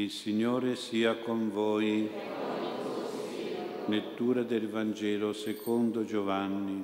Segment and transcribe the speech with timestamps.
[0.00, 2.08] Il Signore sia con voi.
[3.84, 6.82] Lettura del Vangelo secondo Giovanni.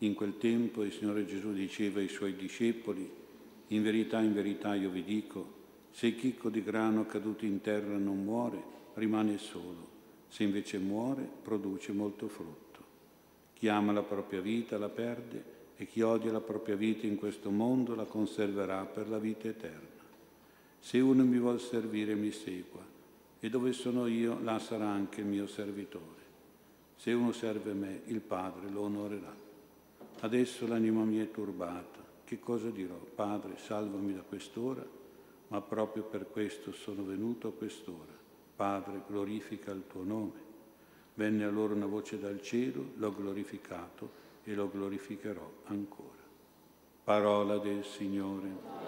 [0.00, 3.10] In quel tempo il Signore Gesù diceva ai suoi discepoli,
[3.68, 5.54] in verità, in verità io vi dico,
[5.90, 8.62] se il chicco di grano caduto in terra non muore,
[8.92, 9.88] rimane solo,
[10.28, 12.80] se invece muore, produce molto frutto.
[13.54, 17.50] Chi ama la propria vita la perde e chi odia la propria vita in questo
[17.50, 20.00] mondo la conserverà per la vita eterna.
[20.78, 22.80] Se uno mi vuol servire mi segua,
[23.40, 26.20] e dove sono io, là sarà anche il mio servitore.
[26.96, 29.34] Se uno serve me, il Padre lo onorerà.
[30.20, 32.00] Adesso l'anima mia è turbata.
[32.24, 32.94] Che cosa dirò?
[32.94, 34.86] Padre, salvami da quest'ora,
[35.48, 38.12] ma proprio per questo sono venuto a quest'ora.
[38.54, 40.50] Padre, glorifica il tuo nome.
[41.14, 46.20] Venne allora una voce dal cielo, l'ho glorificato e lo glorificherò ancora.
[47.04, 48.80] Parola del Signore.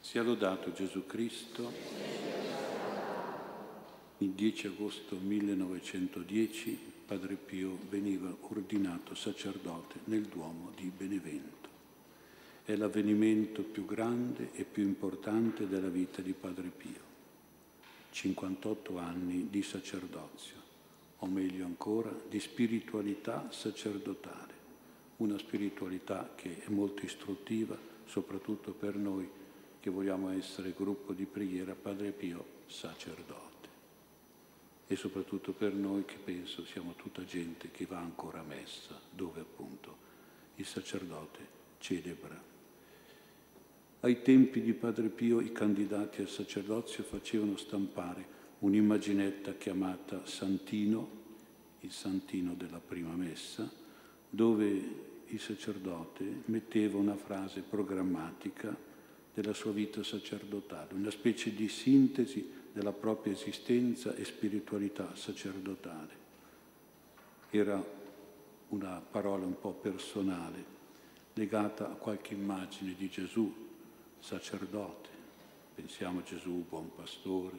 [0.00, 2.05] Sia lodato Gesù Cristo.
[4.18, 11.68] Il 10 agosto 1910 Padre Pio veniva ordinato sacerdote nel Duomo di Benevento.
[12.64, 17.00] È l'avvenimento più grande e più importante della vita di Padre Pio.
[18.08, 20.56] 58 anni di sacerdozio,
[21.18, 24.54] o meglio ancora di spiritualità sacerdotale,
[25.16, 29.28] una spiritualità che è molto istruttiva, soprattutto per noi
[29.78, 33.55] che vogliamo essere gruppo di preghiera Padre Pio sacerdote
[34.86, 39.40] e soprattutto per noi che penso siamo tutta gente che va ancora a messa, dove
[39.40, 40.04] appunto
[40.56, 42.40] il sacerdote celebra.
[44.00, 51.24] Ai tempi di Padre Pio i candidati al sacerdozio facevano stampare un'immaginetta chiamata Santino,
[51.80, 53.70] il Santino della prima messa,
[54.30, 58.76] dove il sacerdote metteva una frase programmatica
[59.34, 66.14] della sua vita sacerdotale, una specie di sintesi della propria esistenza e spiritualità sacerdotale.
[67.48, 67.82] Era
[68.68, 70.62] una parola un po' personale,
[71.32, 73.50] legata a qualche immagine di Gesù,
[74.18, 75.08] sacerdote.
[75.74, 77.58] Pensiamo a Gesù, buon pastore,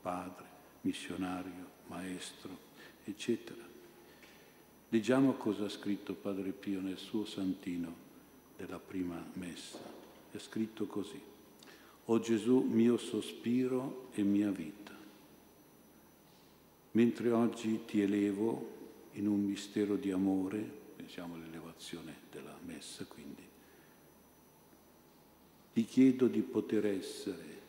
[0.00, 0.46] padre,
[0.80, 2.56] missionario, maestro,
[3.04, 3.62] eccetera.
[4.88, 7.94] Leggiamo cosa ha scritto Padre Pio nel suo santino
[8.56, 9.78] della prima messa.
[10.30, 11.32] È scritto così.
[12.06, 14.92] O Gesù, mio sospiro e mia vita.
[16.92, 18.72] Mentre oggi ti elevo
[19.12, 20.58] in un mistero di amore,
[20.96, 23.42] pensiamo all'elevazione della messa quindi,
[25.72, 27.62] ti chiedo di poter essere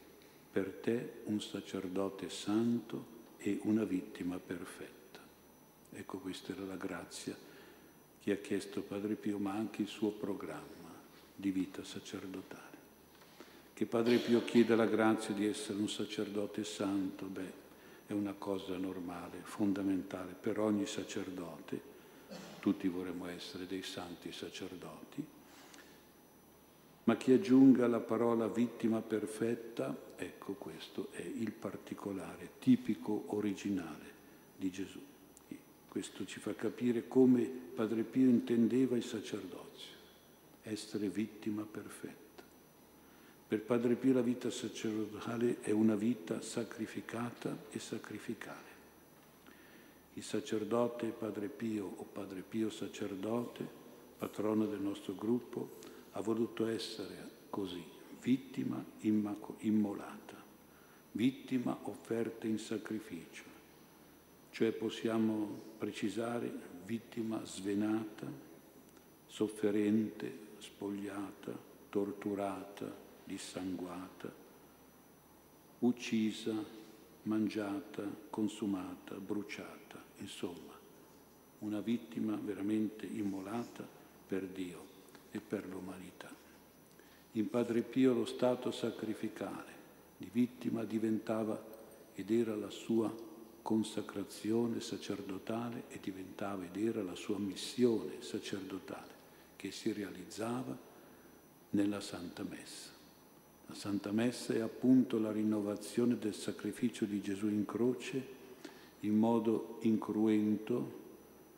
[0.52, 5.20] per te un sacerdote santo e una vittima perfetta.
[5.92, 7.36] Ecco, questa era la grazia
[8.20, 10.94] che ha chiesto Padre Pio, ma anche il suo programma
[11.36, 12.65] di vita sacerdotale
[13.76, 17.52] che Padre Pio chieda la grazia di essere un sacerdote santo, beh,
[18.08, 21.94] è una cosa normale, fondamentale per ogni sacerdote.
[22.62, 25.26] Tutti vorremmo essere dei santi sacerdoti.
[27.04, 34.14] Ma chi aggiunga la parola vittima perfetta, ecco questo è il particolare, tipico, originale
[34.56, 35.02] di Gesù.
[35.90, 39.96] Questo ci fa capire come Padre Pio intendeva il sacerdozio,
[40.64, 42.25] essere vittima perfetta.
[43.48, 48.74] Per Padre Pio la vita sacerdotale è una vita sacrificata e sacrificale.
[50.14, 53.68] Il sacerdote Padre Pio o Padre Pio sacerdote,
[54.18, 55.78] patrono del nostro gruppo,
[56.14, 57.84] ha voluto essere così,
[58.20, 60.42] vittima immolata,
[61.12, 63.44] vittima offerta in sacrificio,
[64.50, 66.52] cioè possiamo precisare
[66.84, 68.26] vittima svenata,
[69.28, 71.56] sofferente, spogliata,
[71.90, 74.32] torturata, dissanguata,
[75.80, 76.54] uccisa,
[77.24, 80.74] mangiata, consumata, bruciata, insomma,
[81.60, 83.86] una vittima veramente immolata
[84.28, 84.86] per Dio
[85.32, 86.34] e per l'umanità.
[87.34, 89.74] In Padre Pio lo stato sacrificale
[90.18, 91.62] di vittima diventava
[92.14, 93.14] ed era la sua
[93.62, 99.14] consacrazione sacerdotale e diventava ed era la sua missione sacerdotale
[99.56, 100.78] che si realizzava
[101.72, 102.95] nella Santa Messa.
[103.68, 108.34] La Santa Messa è appunto la rinnovazione del sacrificio di Gesù in croce
[109.02, 111.04] in modo incruento,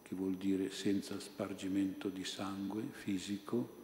[0.01, 3.75] che vuol dire senza spargimento di sangue fisico,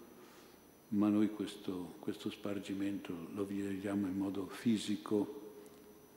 [0.89, 5.41] ma noi questo, questo spargimento lo vediamo in modo fisico,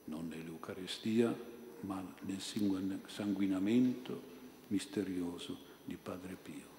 [0.04, 1.34] non nell'Eucarestia,
[1.80, 4.34] ma nel sanguinamento
[4.68, 6.74] misterioso di Padre Pio.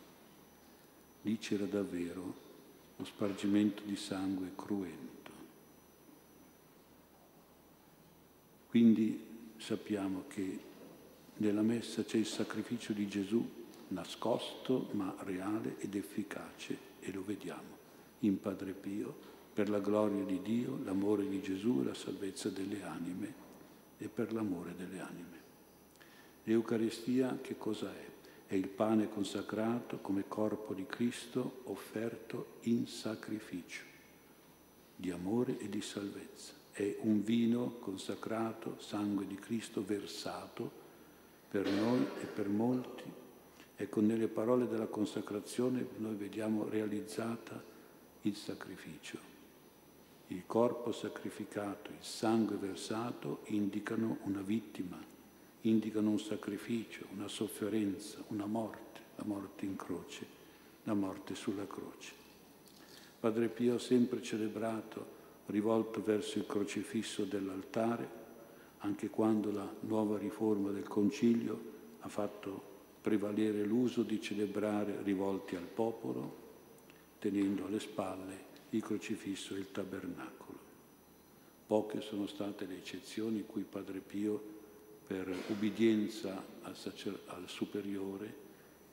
[1.23, 2.45] Lì c'era davvero
[2.95, 5.16] lo spargimento di sangue cruento.
[8.77, 9.19] Quindi
[9.57, 10.59] sappiamo che
[11.37, 13.43] nella messa c'è il sacrificio di Gesù
[13.87, 17.75] nascosto ma reale ed efficace e lo vediamo
[18.19, 19.15] in Padre Pio
[19.51, 23.33] per la gloria di Dio, l'amore di Gesù e la salvezza delle anime
[23.97, 25.41] e per l'amore delle anime.
[26.43, 28.05] L'Eucaristia che cosa è?
[28.45, 33.81] È il pane consacrato come corpo di Cristo offerto in sacrificio
[34.95, 36.65] di amore e di salvezza.
[36.77, 40.69] È un vino consacrato, sangue di Cristo versato
[41.49, 43.03] per noi e per molti.
[43.75, 47.59] Ecco, nelle parole della consacrazione noi vediamo realizzata
[48.21, 49.17] il sacrificio.
[50.27, 55.03] Il corpo sacrificato, il sangue versato indicano una vittima
[55.61, 60.27] indicano un sacrificio, una sofferenza, una morte, la morte in croce,
[60.83, 62.13] la morte sulla croce.
[63.19, 65.16] Padre Pio ha sempre celebrato
[65.47, 68.25] rivolto verso il crocifisso dell'altare,
[68.79, 75.67] anche quando la nuova riforma del Concilio ha fatto prevalere l'uso di celebrare rivolti al
[75.67, 76.45] popolo,
[77.19, 80.59] tenendo alle spalle il crocifisso e il tabernacolo.
[81.65, 84.55] Poche sono state le eccezioni in cui Padre Pio
[85.07, 88.45] per ubbidienza al, sacer- al superiore,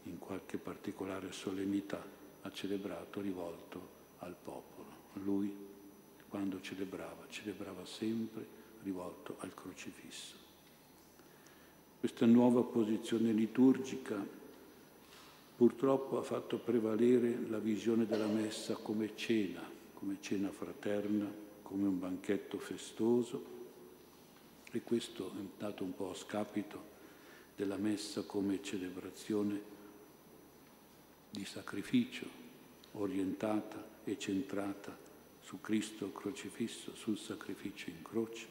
[0.05, 2.05] in qualche particolare solennità,
[2.43, 5.03] ha celebrato rivolto al popolo.
[5.15, 5.53] Lui,
[6.35, 8.45] quando celebrava, celebrava sempre
[8.83, 10.35] rivolto al crocifisso.
[12.01, 14.17] Questa nuova posizione liturgica
[15.57, 21.33] purtroppo ha fatto prevalere la visione della messa come cena, come cena fraterna,
[21.63, 23.45] come un banchetto festoso,
[24.73, 26.83] e questo è dato un po' a scapito
[27.55, 29.63] della messa come celebrazione
[31.31, 32.27] di sacrificio,
[32.95, 35.04] orientata e centrata
[35.45, 38.47] su Cristo crocifisso, sul sacrificio in croce.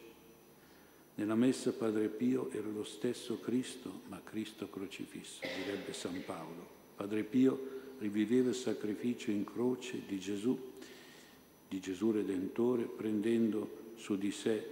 [1.16, 6.82] Nella messa Padre Pio era lo stesso Cristo, ma Cristo crocifisso, direbbe San Paolo.
[6.96, 10.58] Padre Pio riviveva il sacrificio in croce di Gesù,
[11.68, 14.70] di Gesù Redentore, prendendo su di sé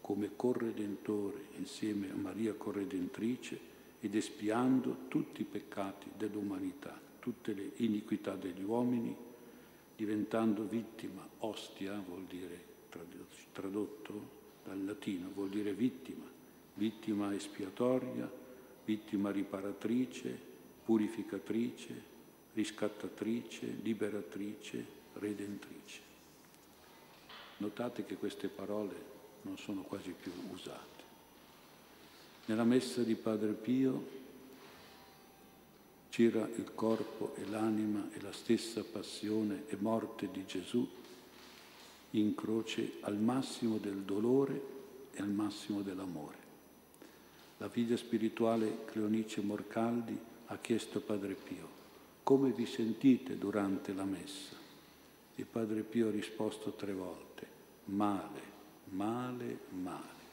[0.00, 3.58] come corredentore insieme a Maria corredentrice
[4.00, 9.14] ed espiando tutti i peccati dell'umanità, tutte le iniquità degli uomini,
[9.98, 12.66] diventando vittima, ostia vuol dire
[13.50, 16.24] tradotto dal latino, vuol dire vittima,
[16.74, 18.30] vittima espiatoria,
[18.84, 20.38] vittima riparatrice,
[20.84, 22.00] purificatrice,
[22.52, 26.00] riscattatrice, liberatrice, redentrice.
[27.56, 28.94] Notate che queste parole
[29.42, 31.02] non sono quasi più usate.
[32.44, 34.26] Nella messa di Padre Pio
[36.10, 40.86] c'era il corpo e l'anima e la stessa passione e morte di Gesù
[42.12, 44.76] in croce al massimo del dolore
[45.12, 46.36] e al massimo dell'amore.
[47.58, 50.16] La figlia spirituale Cleonice Morcaldi
[50.46, 51.68] ha chiesto a Padre Pio,
[52.22, 54.56] come vi sentite durante la messa?
[55.34, 57.46] E Padre Pio ha risposto tre volte,
[57.86, 58.40] male,
[58.90, 60.26] male, male,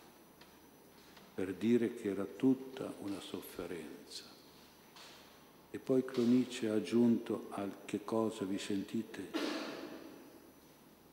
[1.34, 4.35] per dire che era tutta una sofferenza.
[5.76, 9.30] E poi Clonice ha aggiunto al che cosa vi sentite,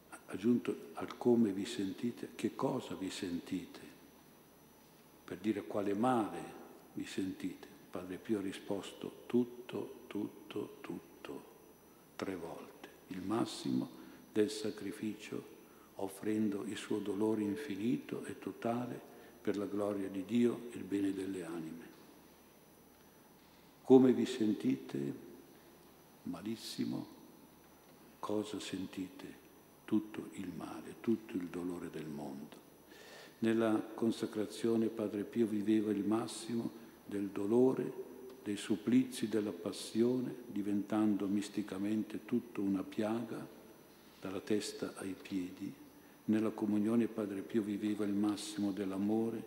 [0.09, 3.81] ha aggiunto al come vi sentite, che cosa vi sentite,
[5.25, 6.39] per dire quale male
[6.93, 7.67] vi sentite.
[7.91, 11.43] Padre Pio ha risposto tutto, tutto, tutto,
[12.15, 13.89] tre volte, il massimo
[14.33, 15.45] del sacrificio
[15.97, 19.01] offrendo il suo dolore infinito e totale
[19.43, 21.52] per la gloria di Dio e il bene delle anime.
[23.85, 25.15] Come vi sentite?
[26.25, 27.07] Malissimo.
[28.21, 29.41] Cosa sentite?
[29.85, 32.61] Tutto il male, tutto il dolore del mondo.
[33.41, 36.71] Nella consacrazione Padre Pio viveva il massimo
[37.05, 37.93] del dolore,
[38.45, 43.45] dei supplizi della passione, diventando misticamente tutto una piaga,
[44.21, 45.75] dalla testa ai piedi,
[46.27, 49.43] nella comunione Padre Pio viveva il massimo dell'amore,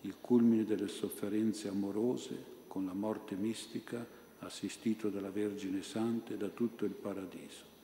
[0.00, 4.06] il culmine delle sofferenze amorose, con la morte mistica,
[4.40, 7.74] assistito dalla Vergine Santa e da tutto il paradiso.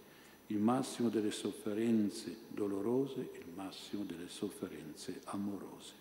[0.49, 6.01] Il massimo delle sofferenze dolorose, il massimo delle sofferenze amorose.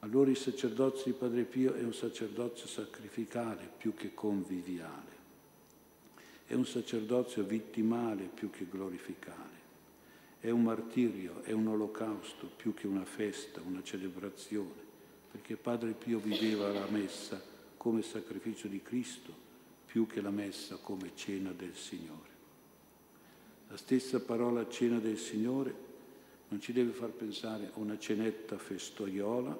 [0.00, 5.14] Allora il sacerdozio di Padre Pio è un sacerdozio sacrificale più che conviviale.
[6.46, 9.54] È un sacerdozio vittimale più che glorificale.
[10.38, 14.85] È un martirio, è un olocausto più che una festa, una celebrazione,
[15.30, 17.42] perché Padre Pio viveva la messa
[17.76, 19.44] come sacrificio di Cristo
[19.84, 22.34] più che la messa come cena del Signore.
[23.68, 25.74] La stessa parola cena del Signore
[26.48, 29.58] non ci deve far pensare a una cenetta festoiola,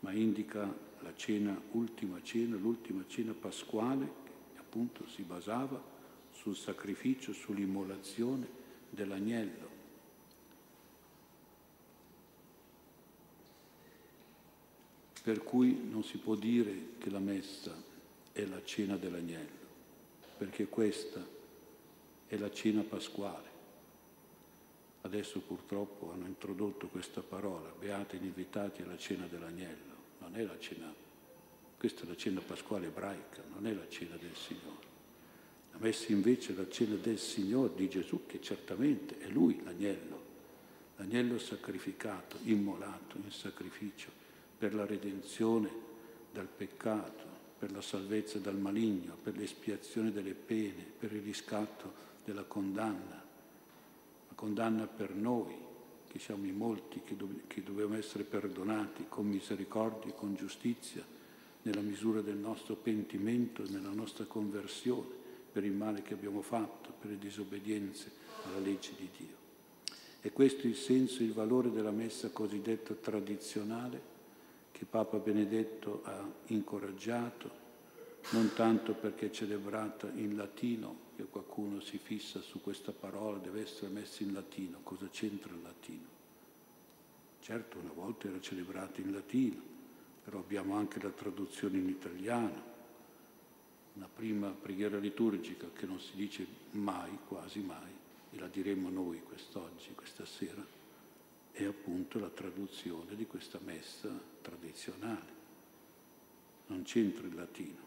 [0.00, 4.06] ma indica la cena, ultima cena, l'ultima cena pasquale,
[4.52, 5.82] che appunto si basava
[6.30, 8.46] sul sacrificio, sull'immolazione
[8.90, 9.73] dell'agnello.
[15.24, 17.74] Per cui non si può dire che la messa
[18.30, 19.66] è la cena dell'agnello,
[20.36, 21.26] perché questa
[22.26, 23.48] è la cena pasquale.
[25.00, 29.94] Adesso purtroppo hanno introdotto questa parola, beati gli invitati alla cena dell'agnello.
[30.18, 30.92] Non è la cena,
[31.78, 34.84] questa è la cena pasquale ebraica, non è la cena del Signore.
[35.72, 40.20] La messa invece è la cena del Signore, di Gesù, che certamente è Lui l'agnello,
[40.96, 44.23] l'agnello sacrificato, immolato in sacrificio
[44.56, 45.70] per la redenzione
[46.32, 47.24] dal peccato,
[47.58, 53.24] per la salvezza dal maligno, per l'espiazione delle pene, per il riscatto della condanna
[54.44, 55.54] condanna per noi,
[56.06, 61.02] che siamo i molti, che, do- che dobbiamo essere perdonati con misericordia e con giustizia,
[61.62, 66.92] nella misura del nostro pentimento e nella nostra conversione per il male che abbiamo fatto,
[67.00, 68.10] per le disobbedienze
[68.44, 69.42] alla legge di Dio.
[70.20, 74.12] E questo è il senso e il valore della messa cosiddetta tradizionale
[74.74, 77.62] che Papa Benedetto ha incoraggiato,
[78.30, 83.62] non tanto perché è celebrata in latino, che qualcuno si fissa su questa parola, deve
[83.62, 84.80] essere messa in latino.
[84.82, 86.06] Cosa c'entra il latino?
[87.40, 89.62] Certo, una volta era celebrato in latino,
[90.24, 92.72] però abbiamo anche la traduzione in italiano,
[93.92, 97.92] una prima preghiera liturgica che non si dice mai, quasi mai,
[98.32, 100.66] e la diremo noi quest'oggi, questa sera,
[101.54, 104.10] è appunto la traduzione di questa messa
[104.42, 105.32] tradizionale.
[106.66, 107.84] Non c'entra il latino.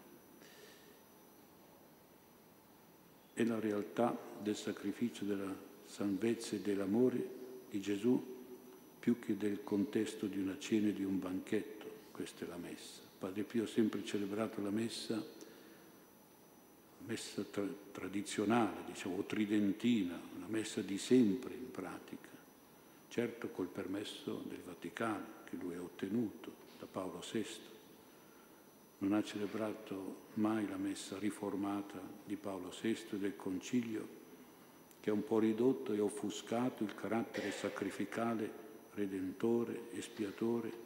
[3.38, 5.56] è la realtà del sacrificio, della
[5.86, 7.36] salvezza e dell'amore
[7.70, 8.36] di Gesù
[9.00, 11.86] più che del contesto di una cena e di un banchetto.
[12.12, 13.02] Questa è la messa.
[13.20, 15.24] Padre Pio ha sempre celebrato la messa,
[17.06, 22.30] messa tra- tradizionale, diciamo, tridentina, una messa di sempre in pratica,
[23.08, 27.76] certo col permesso del Vaticano che lui ha ottenuto da Paolo VI
[29.00, 34.16] non ha celebrato mai la messa riformata di Paolo VI del Concilio,
[35.00, 40.86] che ha un po' ridotto e offuscato il carattere sacrificale, redentore, espiatore,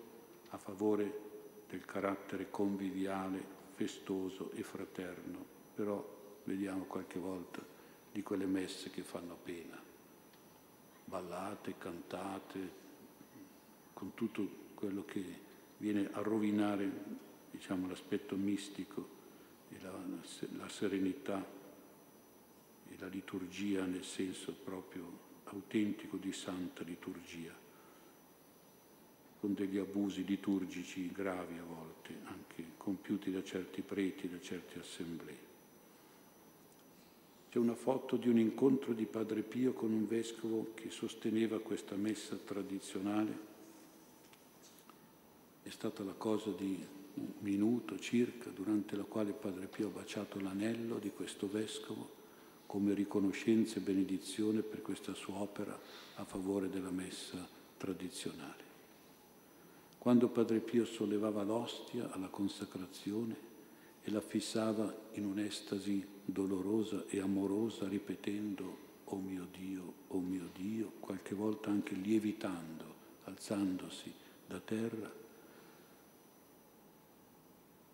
[0.50, 1.30] a favore
[1.70, 5.46] del carattere conviviale, festoso e fraterno.
[5.74, 6.06] Però
[6.44, 7.66] vediamo qualche volta
[8.12, 9.82] di quelle messe che fanno pena,
[11.12, 12.80] ballate, cantate,
[13.92, 15.24] con tutto quello che
[15.76, 16.90] viene a rovinare
[17.52, 19.20] diciamo, l'aspetto mistico
[19.70, 19.94] e la,
[20.58, 21.46] la serenità
[22.88, 27.54] e la liturgia nel senso proprio autentico di santa liturgia,
[29.42, 35.51] con degli abusi liturgici gravi a volte, anche compiuti da certi preti, da certe assemblee.
[37.52, 41.96] C'è una foto di un incontro di Padre Pio con un vescovo che sosteneva questa
[41.96, 43.38] messa tradizionale.
[45.62, 46.82] È stata la cosa di
[47.16, 52.10] un minuto circa, durante la quale Padre Pio ha baciato l'anello di questo vescovo
[52.68, 55.78] come riconoscenza e benedizione per questa sua opera
[56.16, 58.64] a favore della messa tradizionale.
[59.98, 63.51] Quando Padre Pio sollevava l'ostia alla consacrazione
[64.04, 70.94] e la fissava in un'estasi dolorosa e amorosa, ripetendo Oh mio Dio, oh mio Dio,
[71.00, 72.86] qualche volta anche lievitando,
[73.26, 74.12] alzandosi
[74.48, 75.20] da terra,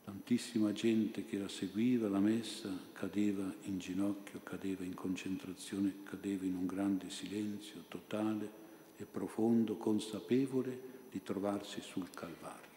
[0.07, 6.55] Tantissima gente che la seguiva, la messa, cadeva in ginocchio, cadeva in concentrazione, cadeva in
[6.55, 8.49] un grande silenzio totale
[8.95, 10.79] e profondo, consapevole
[11.11, 12.69] di trovarsi sul Calvario,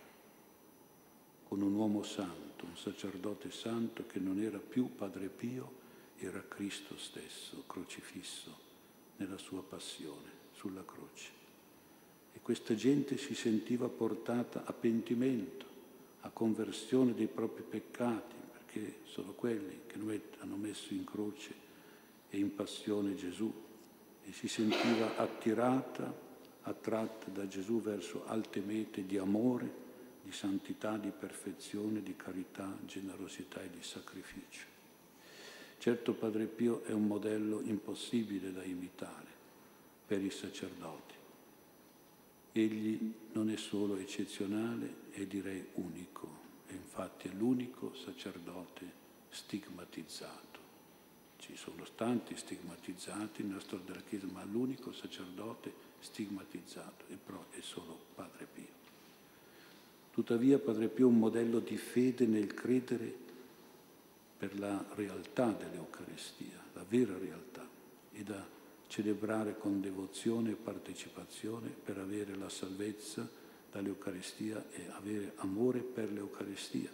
[1.46, 5.78] con un uomo santo, un sacerdote santo che non era più Padre Pio,
[6.18, 8.68] era Cristo stesso, crocifisso
[9.16, 11.30] nella sua passione sulla croce.
[12.32, 15.66] E questa gente si sentiva portata a pentimento
[16.20, 19.98] a conversione dei propri peccati, perché sono quelli che
[20.38, 21.54] hanno messo in croce
[22.28, 23.52] e in passione Gesù
[24.24, 26.28] e si sentiva attirata,
[26.62, 29.88] attratta da Gesù verso alte mete di amore,
[30.22, 34.66] di santità, di perfezione, di carità, generosità e di sacrificio.
[35.78, 39.28] Certo Padre Pio è un modello impossibile da imitare
[40.06, 41.14] per i sacerdoti.
[42.52, 46.28] Egli non è solo eccezionale, è direi unico,
[46.66, 48.98] e infatti è l'unico sacerdote
[49.30, 50.58] stigmatizzato.
[51.38, 57.60] Ci sono tanti stigmatizzati nella storia della Chiesa, ma l'unico sacerdote stigmatizzato è, però, è
[57.60, 58.79] solo Padre Pio.
[60.20, 63.10] Tuttavia Padre Pio è un modello di fede nel credere
[64.36, 67.66] per la realtà dell'Eucaristia, la vera realtà,
[68.12, 68.46] e da
[68.86, 73.26] celebrare con devozione e partecipazione per avere la salvezza
[73.72, 76.90] dall'Eucaristia e avere amore per l'Eucaristia.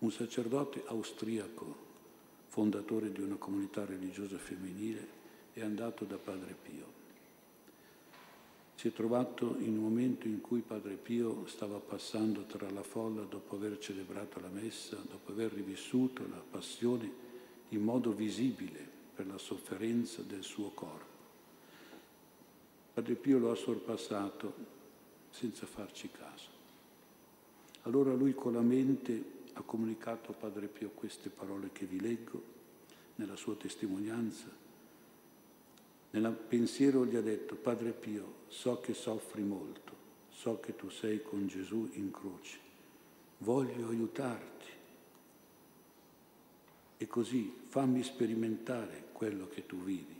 [0.00, 1.76] Un sacerdote austriaco,
[2.48, 5.08] fondatore di una comunità religiosa femminile,
[5.54, 7.03] è andato da Padre Pio.
[8.84, 13.22] Si è trovato in un momento in cui Padre Pio stava passando tra la folla
[13.22, 17.10] dopo aver celebrato la messa, dopo aver rivissuto la passione
[17.70, 21.16] in modo visibile per la sofferenza del suo corpo.
[22.92, 24.52] Padre Pio lo ha sorpassato
[25.30, 26.50] senza farci caso.
[27.84, 29.24] Allora lui con la mente
[29.54, 32.42] ha comunicato a Padre Pio queste parole che vi leggo
[33.14, 34.63] nella sua testimonianza.
[36.14, 39.92] Nel pensiero gli ha detto, Padre Pio, so che soffri molto,
[40.30, 42.58] so che tu sei con Gesù in croce,
[43.38, 44.66] voglio aiutarti.
[46.96, 50.14] E così fammi sperimentare quello che tu vivi.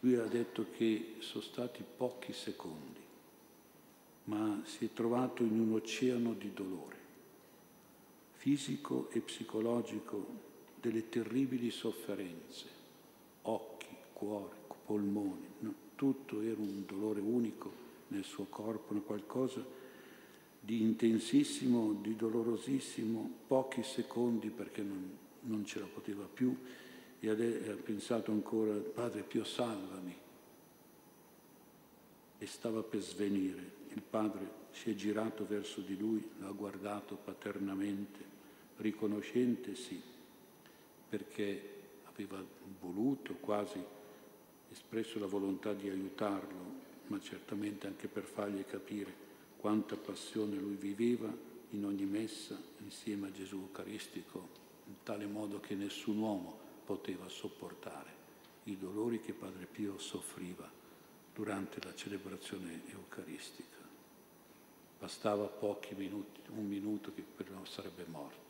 [0.00, 3.02] Lui ha detto che sono stati pochi secondi
[4.24, 7.02] ma si è trovato in un oceano di dolore
[8.36, 12.66] fisico e psicologico delle terribili sofferenze,
[14.14, 14.54] cuore,
[14.86, 15.74] polmoni, no?
[15.94, 19.62] tutto era un dolore unico nel suo corpo, qualcosa
[20.60, 26.56] di intensissimo, di dolorosissimo, pochi secondi perché non, non ce la poteva più
[27.20, 30.14] e ha pensato ancora, Padre Pio salvami,
[32.38, 33.82] e stava per svenire.
[33.94, 38.32] Il padre si è girato verso di lui, l'ha guardato paternamente,
[38.78, 40.00] riconoscente sì,
[41.08, 41.72] perché
[42.04, 42.42] aveva
[42.80, 43.82] voluto, quasi
[44.74, 49.22] espresso la volontà di aiutarlo, ma certamente anche per fargli capire
[49.56, 51.32] quanta passione lui viveva
[51.70, 54.48] in ogni messa insieme a Gesù Eucaristico,
[54.86, 58.22] in tale modo che nessun uomo poteva sopportare
[58.64, 60.68] i dolori che Padre Pio soffriva
[61.32, 63.78] durante la celebrazione eucaristica.
[64.98, 68.42] Bastava pochi minuti, un minuto che per no sarebbe morto.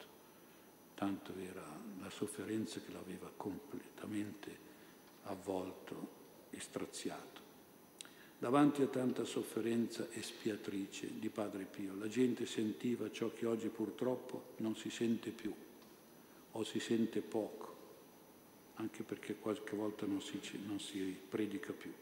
[0.94, 1.64] Tanto era
[2.00, 4.72] la sofferenza che l'aveva completamente
[5.24, 6.13] avvolto
[6.54, 7.42] e straziato.
[8.38, 14.52] Davanti a tanta sofferenza espiatrice di Padre Pio, la gente sentiva ciò che oggi purtroppo
[14.58, 15.52] non si sente più
[16.52, 17.76] o si sente poco,
[18.74, 21.92] anche perché qualche volta non si, non si predica più,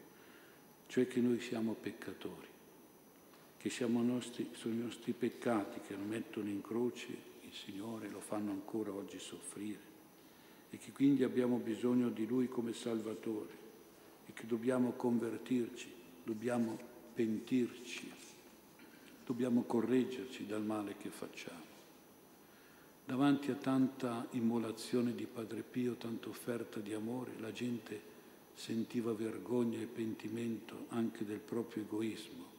[0.87, 2.51] cioè che noi siamo peccatori
[3.63, 7.07] che siamo nostri, sono i nostri peccati che lo mettono in croce
[7.43, 9.79] il Signore, lo fanno ancora oggi soffrire
[10.69, 13.61] e che quindi abbiamo bisogno di Lui come Salvatore
[14.33, 15.93] che dobbiamo convertirci,
[16.23, 16.77] dobbiamo
[17.13, 18.11] pentirci,
[19.25, 21.71] dobbiamo correggerci dal male che facciamo.
[23.05, 28.11] Davanti a tanta immolazione di Padre Pio, tanta offerta di amore, la gente
[28.53, 32.51] sentiva vergogna e pentimento anche del proprio egoismo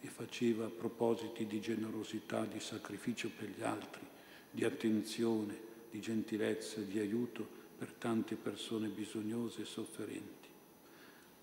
[0.00, 4.06] e faceva propositi di generosità, di sacrificio per gli altri,
[4.50, 5.58] di attenzione,
[5.90, 7.46] di gentilezza, di aiuto
[7.78, 10.45] per tante persone bisognose e sofferenti.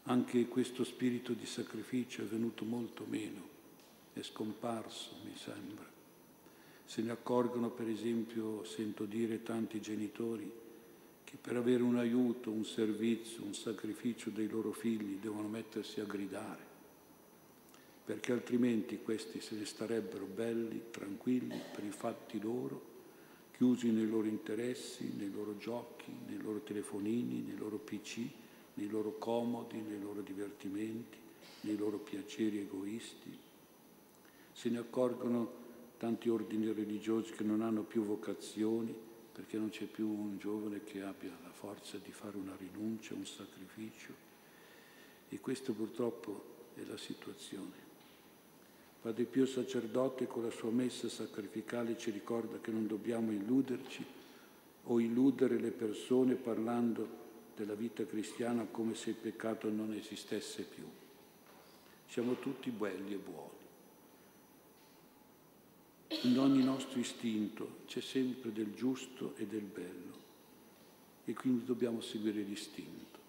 [0.03, 3.41] Anche questo spirito di sacrificio è venuto molto meno,
[4.13, 5.89] è scomparso, mi sembra.
[6.85, 10.51] Se ne accorgono, per esempio, sento dire tanti genitori
[11.23, 16.05] che per avere un aiuto, un servizio, un sacrificio dei loro figli devono mettersi a
[16.05, 16.71] gridare
[18.05, 22.91] perché altrimenti questi se ne starebbero belli, tranquilli, per i fatti loro,
[23.55, 28.27] chiusi nei loro interessi, nei loro giochi, nei loro telefonini, nei loro PC,
[28.75, 31.17] nei loro comodi, nei loro divertimenti,
[31.61, 33.37] nei loro piaceri egoisti.
[34.51, 35.61] Se ne accorgono
[35.97, 38.93] tanti ordini religiosi che non hanno più vocazioni,
[39.33, 43.25] perché non c'è più un giovane che abbia la forza di fare una rinuncia, un
[43.25, 44.13] sacrificio.
[45.29, 46.43] E questa purtroppo
[46.75, 47.81] è la situazione.
[49.01, 54.05] Padre Pio sacerdote con la sua messa sacrificale ci ricorda che non dobbiamo illuderci
[54.85, 57.22] o illudere le persone parlando
[57.55, 60.83] della vita cristiana come se il peccato non esistesse più.
[62.07, 63.61] Siamo tutti belli e buoni.
[66.23, 70.21] In ogni nostro istinto c'è sempre del giusto e del bello
[71.25, 73.19] e quindi dobbiamo seguire l'istinto.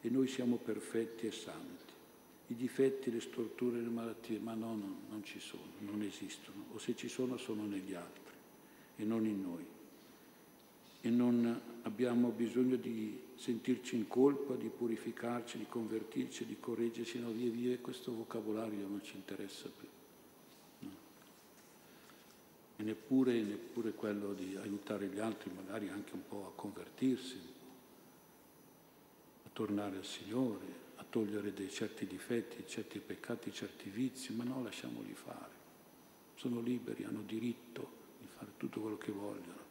[0.00, 1.92] E noi siamo perfetti e santi.
[2.48, 6.78] I difetti, le storture, le malattie, ma no, no, non ci sono, non esistono, o
[6.78, 8.34] se ci sono sono negli altri
[8.96, 9.64] e non in noi.
[11.04, 17.30] E non abbiamo bisogno di sentirci in colpa, di purificarci, di convertirci, di correggerci, no,
[17.30, 19.88] via via, questo vocabolario non ci interessa più.
[20.78, 20.90] No.
[22.76, 27.40] E neppure, neppure quello di aiutare gli altri, magari anche un po' a convertirsi,
[29.44, 34.62] a tornare al Signore, a togliere dei certi difetti, certi peccati, certi vizi, ma no,
[34.62, 35.60] lasciamoli fare.
[36.36, 39.61] Sono liberi, hanno diritto di fare tutto quello che vogliono.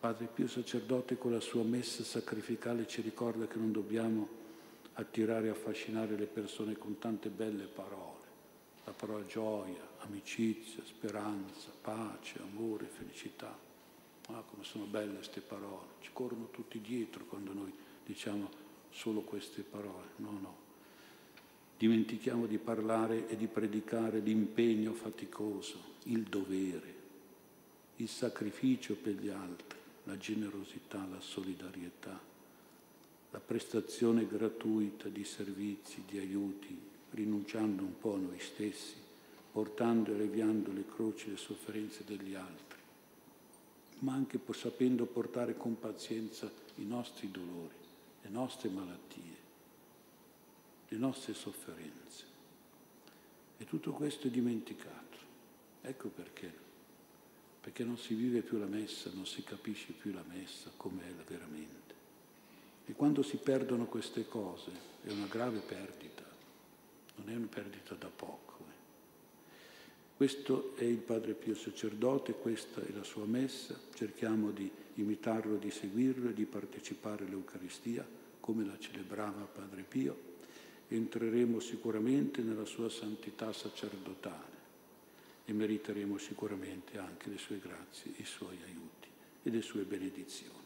[0.00, 4.28] Padre Pio sacerdote con la sua messa sacrificale ci ricorda che non dobbiamo
[4.92, 8.26] attirare e affascinare le persone con tante belle parole.
[8.84, 13.58] La parola gioia, amicizia, speranza, pace, amore, felicità.
[14.28, 15.86] Ah, come sono belle queste parole.
[16.00, 17.72] Ci corrono tutti dietro quando noi
[18.06, 18.48] diciamo
[18.90, 20.56] solo queste parole, no, no.
[21.76, 26.94] Dimentichiamo di parlare e di predicare l'impegno faticoso, il dovere,
[27.96, 29.77] il sacrificio per gli altri,
[30.08, 32.18] la generosità, la solidarietà,
[33.30, 38.94] la prestazione gratuita di servizi, di aiuti, rinunciando un po' a noi stessi,
[39.52, 42.78] portando e alleviando le croci e le sofferenze degli altri,
[43.98, 47.76] ma anche sapendo portare con pazienza i nostri dolori
[48.22, 49.36] le nostre malattie,
[50.88, 52.24] le nostre sofferenze.
[53.58, 55.16] E tutto questo è dimenticato.
[55.82, 56.67] Ecco perché.
[57.68, 61.30] Perché non si vive più la messa, non si capisce più la messa come è
[61.30, 61.94] veramente.
[62.86, 64.70] E quando si perdono queste cose
[65.04, 66.24] è una grave perdita,
[67.16, 68.56] non è una perdita da poco.
[68.60, 70.16] Eh.
[70.16, 75.70] Questo è il Padre Pio sacerdote, questa è la sua messa, cerchiamo di imitarlo, di
[75.70, 78.02] seguirlo e di partecipare all'Eucaristia
[78.40, 80.16] come la celebrava Padre Pio,
[80.88, 84.47] entreremo sicuramente nella sua santità sacerdotale
[85.48, 89.08] e meriteremo sicuramente anche le sue grazie, i suoi aiuti
[89.42, 90.57] e le sue benedizioni.